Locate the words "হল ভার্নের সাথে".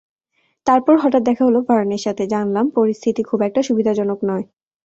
1.45-2.23